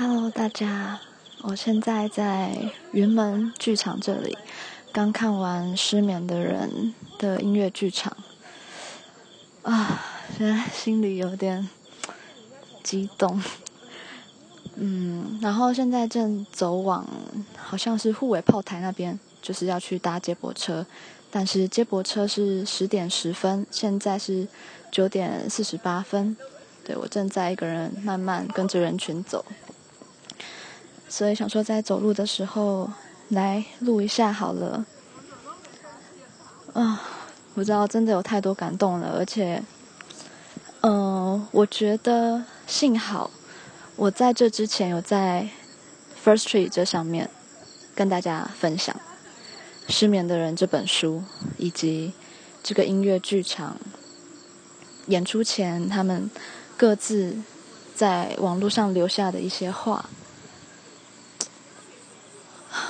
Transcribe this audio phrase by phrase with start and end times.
[0.00, 1.00] Hello，大家，
[1.42, 2.56] 我现在在
[2.92, 4.38] 云门剧场这里，
[4.92, 8.16] 刚看完《失眠的人》的音乐剧场，
[9.62, 10.00] 啊，
[10.38, 11.68] 现在心里有点
[12.84, 13.42] 激动，
[14.76, 17.04] 嗯，然后现在正走往
[17.56, 20.86] 好像是护尾炮台那边，就是要去搭接驳车，
[21.28, 24.46] 但是接驳车是十点十分，现在是
[24.92, 26.36] 九点四十八分，
[26.84, 29.44] 对，我正在一个人慢慢跟着人群走。
[31.08, 32.90] 所以想说，在走路的时候
[33.30, 34.84] 来录一下好了。
[36.74, 37.02] 啊，
[37.54, 39.62] 我知道真的有太多感动了，而且，
[40.82, 43.30] 嗯、呃，我觉得幸好
[43.96, 45.48] 我在这之前有在
[46.22, 47.30] First Tree 这上面
[47.94, 48.94] 跟大家分享
[49.92, 51.24] 《失眠的人》这本书，
[51.56, 52.12] 以及
[52.62, 53.76] 这个音乐剧场
[55.06, 56.30] 演出前他们
[56.76, 57.38] 各自
[57.96, 60.08] 在网络上留下的一些话。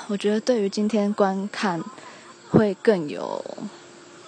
[0.08, 1.84] 我觉得对于今天观看
[2.50, 3.44] 会更有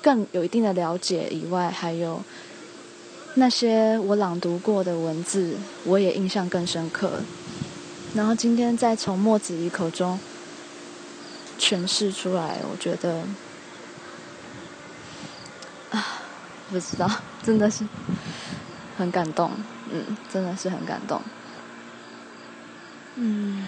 [0.03, 2.23] 更有一定的了解以外，还有
[3.35, 7.23] 那些我朗读过的文字，我也印象更深刻。
[8.15, 10.21] 然后今天再从莫子怡口中
[11.59, 13.25] 诠释出来，我觉得
[15.91, 16.21] 啊，
[16.71, 17.11] 不知道，
[17.43, 17.89] 真的是
[18.99, 19.51] 很感动，
[19.91, 21.23] 嗯，真的是很感动，
[23.15, 23.65] 嗯。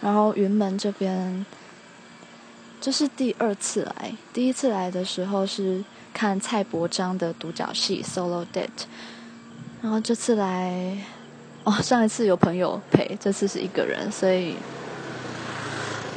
[0.00, 1.44] 然后云门这边，
[2.80, 4.14] 这是第二次来。
[4.32, 5.82] 第一次来的时候是
[6.14, 8.66] 看蔡伯章的独角戏《Solo Date》，
[9.82, 10.96] 然后这次来，
[11.64, 14.54] 哦，上一次有朋友陪，这次是一个人，所以，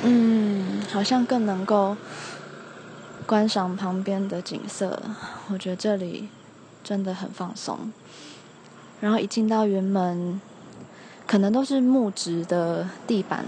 [0.03, 1.97] 嗯，好像更能够
[3.25, 5.01] 观赏旁边的景色。
[5.49, 6.29] 我觉得这里
[6.83, 7.91] 真的很放松。
[8.99, 10.39] 然后一进到云门。
[11.31, 13.45] 可能都是木质的地板，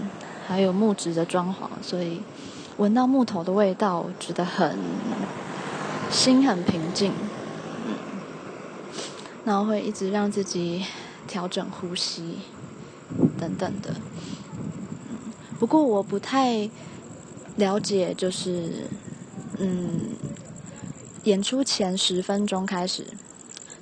[0.48, 2.22] 还有木质的装潢，所以
[2.78, 4.78] 闻到木头的味道，觉得很
[6.10, 7.12] 心很平静，
[7.86, 7.94] 嗯，
[9.44, 10.86] 然后会一直让自己
[11.28, 12.38] 调整呼吸
[13.38, 13.94] 等等的。
[15.58, 16.70] 不过我不太
[17.56, 18.88] 了解，就是
[19.58, 20.00] 嗯，
[21.24, 23.04] 演出前十分钟开始。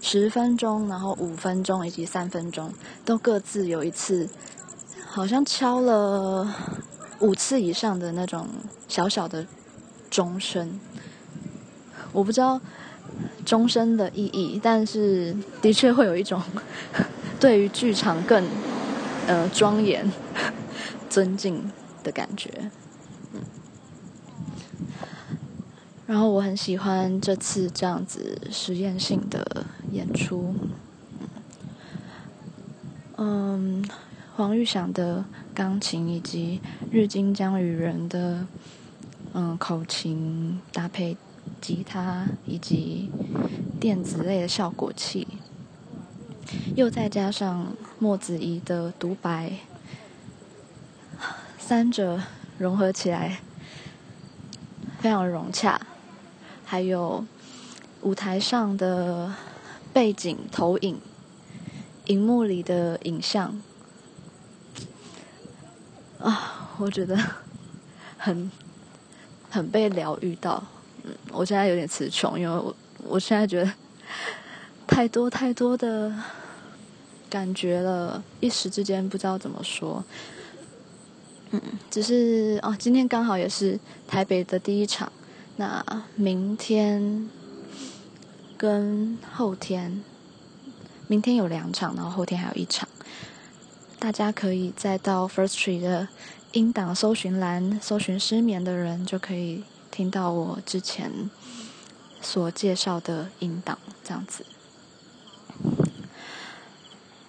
[0.03, 2.71] 十分钟，然后五分钟以及三分钟
[3.05, 4.29] 都各自有一次，
[5.07, 6.55] 好像敲了
[7.21, 8.49] 五次以上的那种
[8.89, 9.47] 小小的
[10.11, 10.79] 钟声。
[12.13, 12.61] 我不知道
[13.47, 16.43] 钟声的意义，但是的确会有一种
[17.39, 18.45] 对于剧场更
[19.29, 20.11] 呃庄严、
[21.09, 21.71] 尊敬
[22.03, 22.51] 的感觉。
[26.13, 30.55] 然后我很喜欢这次这样子实验性的演出，
[33.17, 33.83] 嗯，
[34.37, 35.25] 黄玉祥的
[35.55, 38.47] 钢琴以及日金江雨人的
[39.33, 41.17] 嗯口琴搭配
[41.63, 43.11] 吉他以及
[43.81, 45.27] 电子类的效果器，
[46.77, 49.53] 又再加上莫子仪的独白，
[51.59, 52.21] 三者
[52.59, 53.41] 融合起来
[54.99, 55.81] 非常融洽。
[56.73, 57.23] 还有
[58.01, 59.31] 舞台上的
[59.93, 60.99] 背景投影，
[62.07, 63.61] 荧幕里的影像，
[66.19, 67.15] 啊，我觉得
[68.17, 68.51] 很
[69.51, 70.65] 很被疗愈到。
[71.05, 72.75] 嗯，我现在有点词穷，因为我
[73.07, 73.71] 我现在觉得
[74.87, 76.11] 太多太多的
[77.29, 80.03] 感觉了，一时之间不知道怎么说。
[81.51, 81.61] 嗯，
[81.91, 83.79] 只是哦，今天刚好也是
[84.09, 85.13] 台北的第一场。
[85.63, 87.31] 那明天
[88.57, 90.03] 跟后天，
[91.07, 92.89] 明天有两场，然后后天还有一场。
[94.01, 96.09] 大家可以再到 First Tree 的
[96.51, 99.63] 音档搜寻栏搜寻“失眠的人”，就可以
[99.93, 101.31] 听到我之前
[102.21, 104.45] 所介绍的音档，这样子。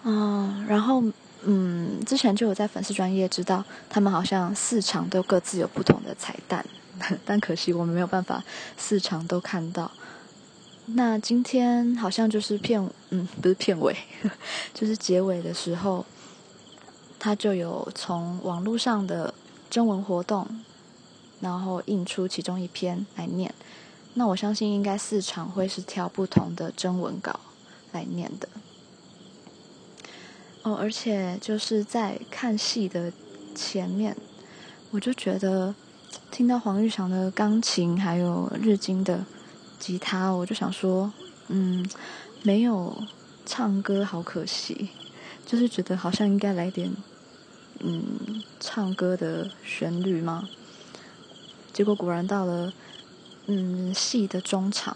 [0.01, 1.03] 嗯，然后
[1.43, 6.65] 嗯，之前就有在粉丝专业知道，他们好像四场都各自有不同的彩蛋。
[7.25, 8.43] 但可惜我们没有办法
[8.77, 9.91] 四场都看到。
[10.85, 13.95] 那今天好像就是片，嗯，不是片尾，
[14.73, 16.05] 就是结尾的时候，
[17.17, 19.33] 他就有从网络上的
[19.69, 20.45] 征文活动，
[21.39, 23.53] 然后印出其中一篇来念。
[24.15, 27.39] 那我相信应该四场会是挑不同的征文稿
[27.93, 28.49] 来念的。
[30.63, 33.11] 哦，而且就是在看戏的
[33.55, 34.17] 前面，
[34.91, 35.73] 我就觉得。
[36.31, 39.25] 听到黄玉祥的钢琴，还有日金的
[39.79, 41.11] 吉他，我就想说，
[41.47, 41.87] 嗯，
[42.41, 43.03] 没有
[43.45, 44.89] 唱歌好可惜，
[45.45, 46.95] 就是觉得好像应该来点
[47.79, 50.47] 嗯唱歌的旋律吗？
[51.71, 52.71] 结果果然到了
[53.47, 54.95] 嗯戏的中场，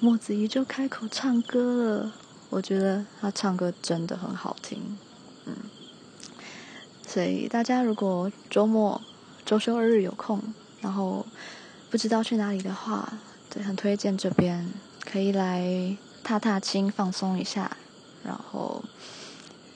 [0.00, 2.12] 莫子怡就开口唱歌了。
[2.48, 4.96] 我觉得他唱歌真的很好听，
[5.46, 5.54] 嗯。
[7.06, 9.00] 所以大家如果周末
[9.46, 10.42] 周休二日有空，
[10.80, 11.24] 然后
[11.88, 13.12] 不知道去哪里的话，
[13.48, 14.68] 对，很推荐这边
[15.00, 17.76] 可以来踏踏青放松一下，
[18.24, 18.84] 然后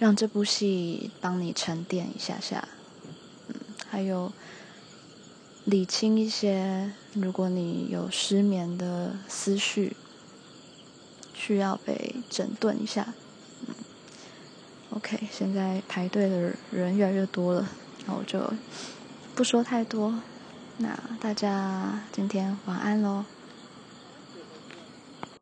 [0.00, 2.69] 让这部戏帮你沉淀一下下，
[3.46, 3.55] 嗯，
[3.88, 4.32] 还有
[5.64, 9.96] 理清一些，如果你有失眠的思绪，
[11.32, 13.14] 需要被整顿一下。
[14.90, 17.69] OK，现在排队的人越来越多了，
[18.06, 18.52] 那我就
[19.40, 20.12] 不说太多。
[20.76, 23.25] 那大家今天晚安喽。